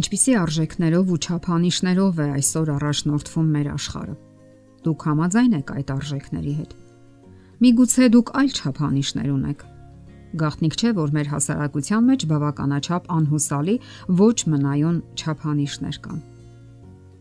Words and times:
Ինչպիսի 0.00 0.34
արժեքներով 0.40 1.10
ու 1.12 1.16
չափանիշներով 1.20 2.20
է 2.24 2.26
այսօր 2.38 2.68
առաջնորդվում 2.72 3.48
մեր 3.54 3.66
աշխարհը։ 3.74 4.14
Դուք 4.86 5.02
համաձայն 5.10 5.56
եք 5.58 5.72
այդ 5.76 5.90
արժեքների 5.94 6.54
հետ։ 6.60 6.70
Միգուցե 7.60 8.08
դուք 8.14 8.32
այլ 8.40 8.50
չափանիշներ 8.56 9.28
ունեք։ 9.34 9.64
Գաղտնիք 10.40 10.76
չէ, 10.80 10.90
որ 10.96 11.12
մեր 11.18 11.28
հասարակության 11.34 12.08
մեջ 12.08 12.24
բավականաչափ 12.30 13.10
անհուսալի 13.20 13.76
ոչ 14.20 14.38
մնայուն 14.54 14.98
չափանիշներ 15.20 15.96
կան։ 16.06 16.20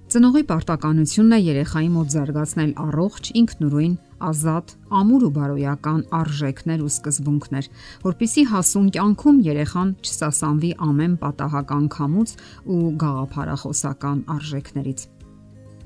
Ծնողի 0.09 0.43
պարտականությունն 0.49 1.35
է 1.35 1.39
երեխայի 1.49 1.89
մոտ 1.99 2.13
զարգացնել 2.15 2.71
առողջ, 2.85 3.31
ինքնուրույն, 3.43 3.95
ազատ, 4.29 4.73
ամուր 4.99 5.25
ու 5.27 5.31
բարոյական 5.37 6.01
արժեքներ 6.19 6.83
ու 6.85 6.91
սկզբունքներ, 6.93 7.69
որpիսի 8.05 8.43
հասուն 8.51 8.89
կյանքում 8.95 9.39
երեխան 9.49 9.93
չսասանվի 10.03 10.71
ամեն 10.89 11.15
պատահական 11.23 11.87
քամուց 11.95 12.35
ու 12.75 12.81
գաղափարախոսական 13.05 14.19
արժեքներից։ 14.35 15.07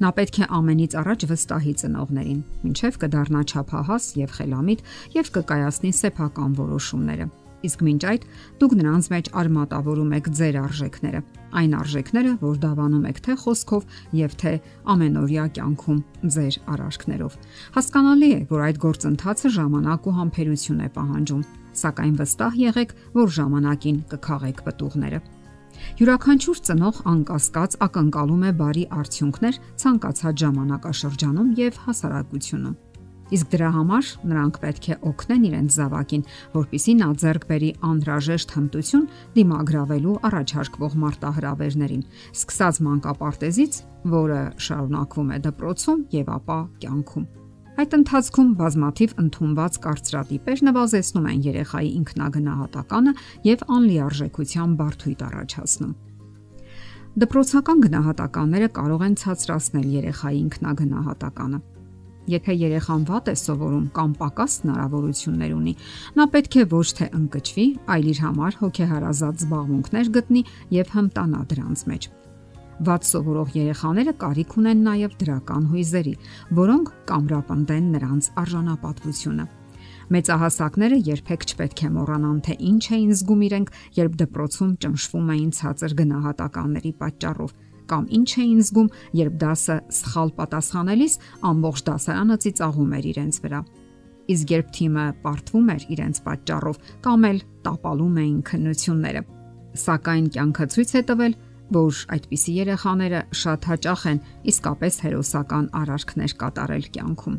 Նա 0.02 0.10
պետք 0.18 0.42
է 0.42 0.50
ամենից 0.58 0.98
առաջ 1.04 1.26
վստահի 1.30 1.74
ծնողներին, 1.84 2.42
ինչև 2.72 3.00
կդառնա 3.04 3.46
ճափահաս 3.54 4.10
եւ 4.24 4.36
խելամիտ 4.40 4.84
եւ 5.22 5.32
կկայացնի 5.38 5.94
սեփական 6.02 6.60
որոշումները 6.60 7.30
իսկ 7.68 7.84
մինչ 7.88 8.02
այդ 8.12 8.26
դուք 8.62 8.74
նրանց 8.80 9.10
մեջ 9.14 9.30
արմատավորում 9.42 10.14
եք 10.18 10.30
ձեր 10.40 10.58
արժեքները, 10.64 11.22
այն 11.60 11.76
արժեքները, 11.80 12.32
որ 12.44 12.56
դավանում 12.64 13.06
եք 13.10 13.20
թե 13.24 13.36
խոսքով 13.44 13.86
եւ 14.20 14.36
թե 14.44 14.54
ամենօրյա 14.94 15.46
կյանքում 15.58 16.00
ձեր 16.34 16.58
արարքներով։ 16.74 17.38
Հասկանալի 17.78 18.30
է, 18.34 18.40
որ 18.54 18.66
այդ 18.68 18.82
գործընթացը 18.84 19.54
ժամանակ 19.58 20.10
ու 20.10 20.16
համբերություն 20.20 20.84
է 20.84 20.90
պահանջում, 20.98 21.44
սակայն 21.84 22.16
վստահ 22.24 22.60
եղեք, 22.64 22.96
որ 23.18 23.34
ժամանակին 23.38 23.98
կքաղեք 24.14 24.64
պատուղները։ 24.68 25.22
Յուրաքանչյուր 26.00 26.60
ծնող 26.70 27.00
անկասկած 27.12 27.76
ակնկալում 27.88 28.46
է 28.48 28.52
բարի 28.62 28.86
արդյունքներ 29.04 29.60
ցանկացած 29.84 30.44
ժամանակաշրջանում 30.46 31.54
եւ 31.60 31.80
հասարակությունում 31.88 32.78
Իսկ 33.32 33.48
դրա 33.54 33.70
համար 33.74 34.10
նրանք 34.30 34.58
պետք 34.64 34.88
է 34.94 34.96
օգնեն 35.10 35.46
իրենց 35.48 35.76
զավակին, 35.80 36.24
որpիսի 36.54 36.94
նա 37.00 37.08
ձեռք 37.24 37.46
բերի 37.50 37.70
անհրաժեշտ 37.88 38.56
հմտություն 38.58 39.06
դիմագրավելու 39.38 40.18
առաջարկվող 40.30 40.98
մարտահրավերներին, 41.04 42.04
սկսած 42.36 42.82
մանկապարտեզից, 42.88 43.80
որը 44.14 44.42
շարունակվում 44.68 45.32
է 45.34 45.40
դպրոցում 45.48 46.04
եւ 46.14 46.34
ապա 46.38 46.60
կյանքում։ 46.84 47.26
Այդ 47.74 47.94
ընթացքում 47.98 48.50
բազմաթիվ 48.60 49.14
ընդունված 49.24 49.78
կարծրատիպեր 49.84 50.60
նվազեցնում 50.68 51.30
են 51.32 51.40
երեխայի 51.48 51.90
ինքնագնահատականը 52.04 53.14
եւ 53.50 53.64
անլիարժեքության 53.78 54.76
բարդույթ 54.84 55.24
առաջացնում։ 55.28 55.96
Դպրոցական 57.24 57.82
գնահատականները 57.88 58.70
կարող 58.78 59.02
են 59.08 59.18
ցածրացնել 59.24 59.88
երեխայի 59.94 60.38
ինքնագնահատականը 60.44 61.60
Եթե 62.32 62.54
երեխան 62.56 63.02
վատ 63.10 63.30
է 63.30 63.36
սովորում 63.36 63.88
կամ 63.96 64.12
պակաս 64.20 64.54
հնարավորություններ 64.64 65.56
ունի, 65.58 65.74
նա 66.16 66.26
պետք 66.36 66.56
է 66.56 66.64
ոչ 66.72 66.86
թե 67.00 67.08
ընկճվի, 67.20 67.66
այլ 67.96 68.06
իր 68.14 68.22
համար 68.24 68.60
հոգեհարազատ 68.62 69.42
զբաղմունքներ 69.44 70.12
գտնի 70.18 70.44
եւ 70.78 70.94
հմտանա 70.94 71.42
դրանց 71.52 71.84
մեջ։ 71.92 72.08
Վատ 72.84 73.10
սովորող 73.10 73.52
երեխաները 73.60 74.14
կարիք 74.24 74.56
ունեն 74.64 74.80
նաև 74.88 75.18
դրական 75.24 75.68
հույզերի, 75.74 76.16
որոնք 76.64 76.94
կամրապնդեն 77.12 77.92
նրանց 77.98 78.32
արժանապատվությունը։ 78.44 79.46
Մեծահասակները 80.14 80.98
երբեք 81.08 81.46
չպետք 81.52 81.84
է 81.84 81.92
մոռանան, 81.94 82.40
թե 82.48 82.56
ինչ 82.72 82.84
էին 82.98 83.14
զգում 83.20 83.46
իրենք, 83.48 83.70
երբ 84.00 84.18
դպրոցում 84.24 84.74
ճնշվում 84.84 85.30
էին 85.34 85.54
ցածր 85.60 85.96
գնահատականների 86.02 86.92
պատճառով 87.04 87.54
կամ 87.92 88.04
ինչ 88.18 88.30
էին 88.44 88.60
զգում, 88.64 88.90
երբ 89.20 89.38
դասը 89.44 89.78
սխալ 90.00 90.34
պատասխանելիս 90.40 91.16
ամբողջ 91.52 91.84
դասարանը 91.90 92.38
ծիծաղում 92.44 92.92
էր 92.98 93.08
իրենց 93.14 93.40
վրա։ 93.44 93.62
Իսկ 94.34 94.52
երբ 94.54 94.68
թիմը 94.78 95.06
պարտվում 95.24 95.72
էր 95.74 95.86
իրենց 95.94 96.20
պատճառով 96.28 96.78
կամ 97.04 97.26
էլ 97.30 97.40
տապալում 97.68 98.20
էին 98.24 98.38
քննությունները։ 98.50 99.24
Սակայն 99.84 100.28
կյանքը 100.34 100.68
ցույց 100.74 100.94
է 100.94 101.02
տվել, 101.10 101.34
որ 101.74 102.00
այդպիսի 102.14 102.54
երեխաները 102.60 103.22
շատ 103.40 103.68
հաճախ 103.72 104.06
են 104.12 104.22
իսկապես 104.54 105.00
հերոսական 105.04 105.66
արարքներ 105.82 106.36
կատարել 106.44 106.86
կյանքում։ 106.94 107.38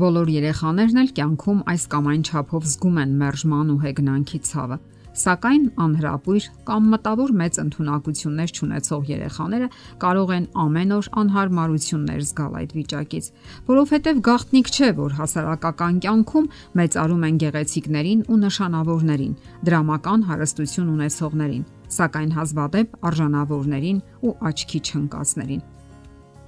Բոլոր 0.00 0.28
երեխաներն 0.30 1.00
էլ 1.02 1.08
կյանքում 1.18 1.62
այս 1.72 1.84
կամ 1.90 2.08
այն 2.10 2.24
չափով 2.30 2.66
զգում 2.70 2.98
են 3.02 3.14
մերժման 3.20 3.72
ու 3.74 3.80
հեգնանքի 3.84 4.38
ցավը 4.46 4.76
Սակայն 5.10 5.64
անհրապույր 5.82 6.44
կամ 6.68 6.84
մտավոր 6.92 7.30
մեծ 7.40 7.56
ընտունակություններ 7.60 8.52
ունեցող 8.66 9.08
երեխաները 9.10 9.68
կարող 10.04 10.28
են 10.36 10.44
ամեն 10.64 10.92
օր 10.96 11.08
անհարմարություններ 11.20 12.20
զգալ 12.28 12.54
այդ 12.60 12.74
վիճակից, 12.78 13.26
որովհետև 13.70 14.20
գաղտնիք 14.30 14.70
չէ, 14.70 14.90
որ 15.00 15.16
հասարակական 15.18 15.98
կյանքում 16.06 16.46
մեծարում 16.78 17.26
են 17.26 17.40
գեղեցիկներին 17.42 18.22
ու 18.30 18.38
նշանավորներին, 18.44 19.34
դրամական 19.66 20.24
հարստություն 20.30 20.92
ունեցողներին, 20.94 21.66
սակայն 21.90 22.30
հազվադեպ 22.38 22.96
արժանավորներին 23.10 24.00
ու 24.22 24.34
աչքի 24.50 24.80
չընկածներին 24.86 25.66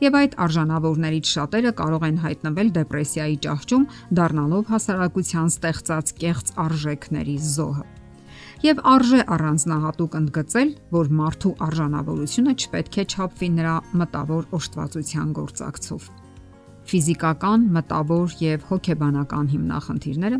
եւ 0.03 0.17
այդ 0.19 0.33
արժանավորներից 0.43 1.29
շատերը 1.31 1.71
կարող 1.79 2.07
են 2.09 2.17
հայտնվել 2.25 2.73
դեպրեսիայի 2.79 3.39
ճահճում, 3.47 3.87
դառնալով 4.19 4.75
հասարակության 4.75 5.55
ստեղծած 5.55 6.15
կեղծ 6.27 6.55
արժեքների 6.67 7.37
զոհը 7.55 8.02
եւ 8.63 8.81
արժե 8.87 9.21
առանձնահատուկ 9.35 10.13
ընդգծել, 10.19 10.69
որ 10.95 11.09
մարդու 11.19 11.53
արժանավորությունը 11.67 12.53
չպետք 12.63 12.99
է 13.03 13.05
չափվի 13.11 13.49
նրա 13.59 13.75
մտավոր 14.03 14.45
օժտվածության 14.59 15.33
գործակցով։ 15.39 16.09
Ֆիզիկական, 16.93 17.67
մտավոր 17.75 18.37
եւ 18.43 18.67
հոգեբանական 18.71 19.51
հիմնախնդիրները 19.55 20.39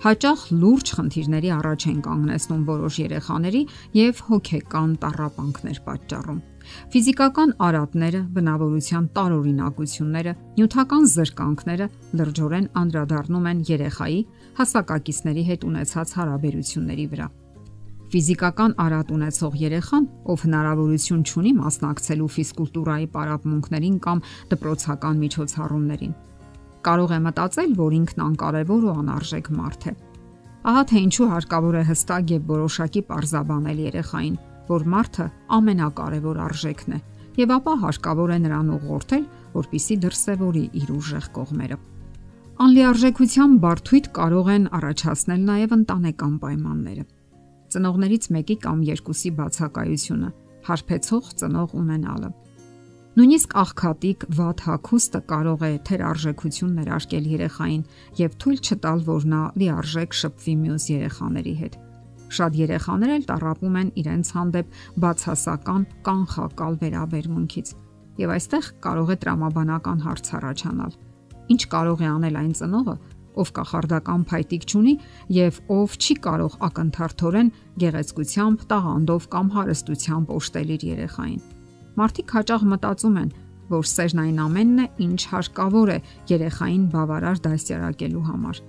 հաճախ 0.00 0.42
լուրջ 0.56 0.90
խնդիրների 0.96 1.50
առաջ 1.52 1.84
են 1.90 1.96
կանգնեցնում 2.06 2.60
որոշ 2.70 2.94
երեխաների 3.00 3.60
եւ 3.98 4.22
հոգեկան 4.30 4.94
տառապանքներ 5.02 5.80
պատճառում։ 5.88 6.38
Ֆիզիկական 6.94 7.52
արատները, 7.66 8.20
բնավորության 8.36 9.10
տարօրինակությունները, 9.18 10.34
նյութական 10.56 11.04
զրկանքները 11.16 11.90
լրջորեն 12.20 12.70
անդրադառնում 12.80 13.50
են 13.52 13.62
երեխայի 13.74 14.20
հասակակիցների 14.60 15.44
հետ 15.50 15.68
ունեցած 15.68 16.16
հարաբերությունների 16.20 17.06
վրա։ 17.12 17.28
Ֆիզիկական 18.10 18.72
արատ 18.82 19.10
ունեցող 19.14 19.52
երեխան, 19.60 20.06
ով 20.32 20.40
հնարավորություն 20.42 21.20
ունի 21.40 21.50
մասնակցելու 21.60 22.30
ֆիզկուլտուրայի 22.34 23.04
պարապմունքներին 23.14 23.98
կամ 24.06 24.22
դպրոցական 24.50 25.20
միջոցառումներին, 25.20 26.16
կարող 26.88 27.14
է 27.14 27.18
մտածել, 27.26 27.76
որ 27.78 27.94
ինքն 28.00 28.24
անկարևոր 28.24 28.86
ու 28.88 28.94
անարժեք 29.02 29.50
մարդ 29.60 29.86
է։ 29.86 29.94
Ահա 30.70 30.82
թե 30.90 31.04
ինչու 31.06 31.28
հարկավոր 31.30 31.78
է 31.78 31.84
հստակ 31.90 32.34
եւ 32.34 32.50
որոշակի 32.50 33.02
parzabanել 33.12 33.78
երեխային, 33.86 34.36
որ 34.74 34.88
մարդը 34.90 35.28
ամենակարևոր 35.60 36.42
արժեքն 36.50 36.98
է, 36.98 37.00
եւ 37.38 37.54
ապա 37.60 37.76
հարկավոր 37.86 38.34
է 38.34 38.40
նրան 38.50 38.74
ուղղորդել, 38.74 39.24
որpիսի 39.54 40.00
դրսևորի 40.02 40.64
իր 40.82 40.92
ուժեղ 40.98 41.30
կողմերը։ 41.38 41.80
Անլիարժեքության 42.60 43.56
բարդույթ 43.62 44.12
կարող 44.18 44.52
են 44.58 44.68
առաջացնել 44.80 45.48
նաև 45.54 45.78
ընտանեկան 45.78 46.36
պայմանները 46.42 47.08
ծնողներից 47.74 48.30
մեկի 48.36 48.56
կամ 48.64 48.84
երկուսի 48.90 49.30
բացակայությունը, 49.40 50.30
հարբեցող 50.70 51.34
ծնող 51.40 51.74
ունենալը։ 51.80 52.30
Նույնիսկ 53.18 53.54
աղքատիկ 53.60 54.24
վատ 54.38 54.60
հակոստը 54.68 55.20
կարող 55.30 55.62
է 55.66 55.70
թերարժեքություն 55.88 56.74
ներարկել 56.78 57.24
երեխային 57.30 57.80
եւ 58.20 58.36
թույլ 58.42 58.60
չտալ, 58.64 59.02
որ 59.08 59.26
նա 59.32 59.40
լիարժեք 59.60 60.14
շփվի 60.20 60.54
մյուս 60.60 60.86
երեխաների 60.94 61.54
հետ։ 61.60 61.78
Շատ 62.30 62.58
երեխաներ 62.60 63.12
էլ 63.16 63.24
տարապում 63.30 63.78
են 63.80 63.88
իրենց 64.00 64.30
հանդեպ 64.38 64.74
բացասական 65.02 65.86
կանխակալ 66.06 66.78
վերաբերմունքից։ 66.84 67.72
Եվ 68.20 68.34
այստեղ 68.36 68.68
կարող 68.86 69.10
է 69.10 69.16
տրամաբանական 69.24 70.04
հարց 70.06 70.30
առաջանալ։ 70.38 70.92
Ինչ 71.50 71.62
կարող 71.74 72.04
է 72.06 72.08
անել 72.14 72.38
այն 72.40 72.52
ծնողը, 72.60 72.94
ով 73.38 73.52
կախարդական 73.56 74.24
փայտիկ 74.30 74.64
չունի 74.70 74.94
եւ 75.36 75.60
ով 75.76 75.96
չի 76.00 76.16
կարող 76.26 76.56
ակնթարթորեն 76.66 77.52
գեղեցկությամբ, 77.82 78.64
տաղանդով 78.70 79.28
կամ 79.34 79.52
հարստությամբ 79.56 80.32
օժտել 80.40 80.72
իր 80.74 80.86
երեխային։ 80.90 81.40
Մարդիկ 82.00 82.34
հաճախ 82.36 82.64
մտածում 82.70 83.20
են, 83.20 83.30
որ 83.70 83.86
սերն 83.90 84.20
այն 84.24 84.40
ամենն 84.46 84.80
է, 84.80 84.86
ինչ 85.06 85.20
հարկավոր 85.30 85.92
է 85.94 85.98
երեխային 86.30 86.84
բավարար 86.90 87.38
դասյարակելու 87.46 88.26
համար։ 88.30 88.60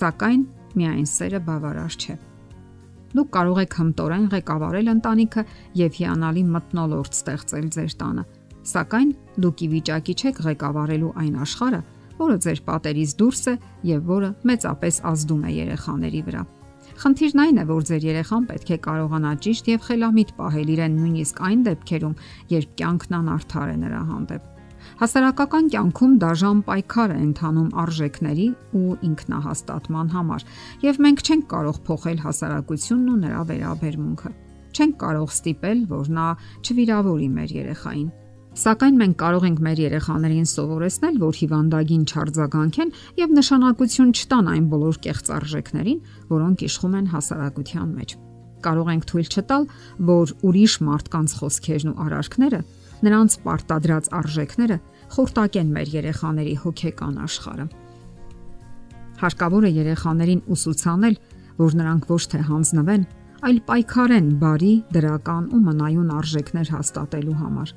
Սակայն 0.00 0.42
միայն 0.80 1.08
սերը 1.10 1.40
բավարար 1.46 1.96
չէ։ 2.00 2.16
Դուք 3.10 3.30
կարող 3.34 3.58
եք 3.60 3.72
հմտորեն 3.80 4.26
ղեկավարել 4.30 4.90
ընտանիքը 4.90 5.42
եւ 5.80 5.96
հիանալի 6.00 6.44
մտնոլորտ 6.54 7.16
ստեղծել 7.20 7.70
ձեր 7.74 7.94
տանը, 8.02 8.24
սակայն 8.70 9.10
դուք 9.44 9.64
ի 9.66 9.68
վիճակի 9.74 10.14
չեք 10.20 10.40
ղեկավարելու 10.46 11.10
այն 11.24 11.40
աշխարհը, 11.46 11.80
որը 12.20 12.36
ձեր 12.46 12.62
պատերից 12.70 13.12
դուրս 13.20 13.42
է 13.50 13.54
եւ 13.90 14.08
որը 14.10 14.30
մեծապես 14.50 15.02
ազդում 15.10 15.44
է 15.48 15.52
երեխաների 15.56 16.22
վրա։ 16.30 16.42
Խնդիրն 17.00 17.40
այն 17.40 17.58
է, 17.60 17.64
որ 17.70 17.84
ձեր 17.88 18.06
երեխան 18.10 18.46
պետք 18.50 18.70
է 18.70 18.78
կարողանա 18.84 19.30
ճիշտ 19.44 19.68
եւ 19.70 19.84
խելամիտ 19.86 20.32
պահել 20.36 20.72
իրեն 20.74 20.96
նույնիսկ 21.00 21.38
այն 21.48 21.60
դեպքերում, 21.70 22.16
երբ 22.52 22.74
կյանքն 22.80 23.16
անարդար 23.20 23.70
է 23.70 23.76
նրա 23.84 24.00
հանդեպ։ 24.10 24.48
Հասարակական 25.00 25.70
կյանքում 25.72 26.14
դաժան 26.20 26.60
պայքար 26.68 27.14
է 27.14 27.18
ընթանում 27.24 27.70
արժեքների 27.82 28.46
ու 28.80 28.94
ինքնահաստատման 29.08 30.12
համար, 30.14 30.46
եւ 30.84 31.00
մենք 31.06 31.24
չենք 31.24 31.44
կարող 31.52 31.80
փոխել 31.88 32.22
հասարակությունն 32.24 33.10
ու 33.12 33.18
նրա 33.24 33.42
վերաբերմունքը։ 33.50 34.32
Չենք 34.70 34.96
կարող 35.04 35.32
ստիպել, 35.40 35.78
որ 35.90 36.10
նա 36.20 36.26
չվիրավորի 36.64 37.28
մեր 37.40 37.54
երեխային։ 37.60 38.10
Սակայն 38.50 38.96
մենք 38.98 39.14
կարող 39.20 39.44
ենք 39.46 39.60
մեր 39.62 39.80
երեխաներին 39.84 40.48
սովորեցնել, 40.50 41.18
որ 41.22 41.36
հիվանդագին 41.38 42.06
չարձագանքեն 42.10 42.88
եւ 43.20 43.34
նշանակություն 43.36 44.10
չտան 44.10 44.48
այն 44.50 44.64
բոլոր 44.72 44.96
կեղծ 45.06 45.30
արժեքներին, 45.36 46.00
որոնք 46.34 46.64
իշխում 46.66 46.96
են 46.98 47.06
հասարակության 47.14 47.92
մեջ։ 48.00 48.14
Կարող 48.60 48.90
ենք 48.90 49.06
թույլ 49.10 49.28
չտալ, 49.30 49.62
որ 50.10 50.32
ուրիշ 50.50 50.74
մարդկանց 50.90 51.36
խոսքերն 51.40 51.90
ու 51.90 52.00
արարքները, 52.10 52.60
նրանց 53.06 53.36
պարտադրած 53.46 54.10
արժեքները 54.18 54.76
խորտակեն 55.14 55.70
մեր 55.78 55.94
երեխաների 55.94 56.56
հոգեկան 56.64 57.14
աշխարհը։ 57.30 57.66
Հարկավոր 59.20 59.64
է 59.64 59.70
երեխաներին 59.78 60.42
ուսուցանել, 60.50 61.16
որ 61.60 61.78
նրանք 61.80 62.10
ոչ 62.10 62.22
թե 62.34 62.42
հանձնվեն, 62.50 63.06
այլ 63.40 63.58
պայքարեն 63.70 64.28
բարի, 64.42 64.74
դրական 64.96 65.48
ու 65.54 65.62
մնայուն 65.70 66.12
արժեքներ 66.18 66.72
հաստատելու 66.76 67.38
համար։ 67.40 67.72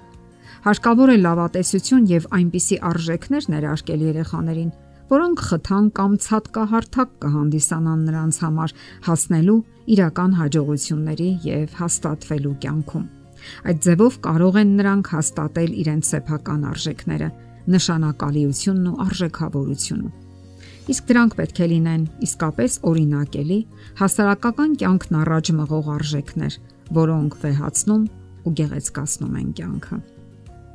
Հարկավոր 0.64 1.12
է 1.14 1.18
լավատեսություն 1.24 2.06
եւ 2.14 2.28
այնպիսի 2.38 2.78
արժեքներ 2.90 3.48
ներարկել 3.54 4.04
երեխաներին, 4.08 4.72
որոնք 5.14 5.42
խթան 5.48 5.88
կամ 5.98 6.14
ցածկահարթակ 6.24 7.10
կհանդիսանան 7.24 8.06
նրանց 8.08 8.38
համար 8.44 8.74
հասնելու 9.08 9.58
իրական 9.94 10.32
հաջողությունների 10.40 11.30
եւ 11.44 11.76
հաստատվելու 11.84 12.56
կյանքում։ 12.64 13.06
Այդ 13.68 13.80
ձևով 13.84 14.18
կարող 14.24 14.60
են 14.64 14.72
նրանք 14.80 15.10
հաստատել 15.14 15.72
իրենց 15.84 16.12
սեփական 16.14 16.62
արժեքները, 16.72 17.30
նշանակալիությունն 17.74 18.88
ու 18.94 19.00
արժեքավորությունը։ 19.04 20.10
Իսկ 20.94 21.06
դրանք 21.12 21.36
պետք 21.40 21.60
է 21.64 21.68
լինեն 21.74 22.02
իսկապես 22.28 22.74
օրինակելի, 22.90 23.60
հասարակական 24.00 24.74
կյանքն 24.82 25.20
առաջ 25.24 25.52
մղող 25.60 25.88
արժեքներ, 25.94 26.58
որոնք 26.98 27.38
վեհացնում 27.44 28.04
ու 28.44 28.54
գեղեցկացնում 28.60 29.38
են 29.44 29.54
կյանքը։ 29.60 30.02